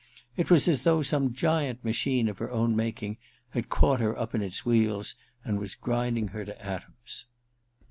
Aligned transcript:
It 0.35 0.49
was 0.49 0.67
as 0.67 0.81
though 0.81 1.03
some 1.03 1.31
giant 1.31 1.85
machine 1.85 2.27
of 2.27 2.39
her 2.39 2.49
own 2.49 2.75
making 2.75 3.17
had 3.51 3.69
caught 3.69 3.99
her 3.99 4.17
up 4.17 4.33
in 4.33 4.41
its 4.41 4.65
wheels 4.65 5.13
and 5.43 5.59
was 5.59 5.75
grinding 5.75 6.29
her 6.29 6.43
to 6.43 6.59
atoms. 6.59 7.27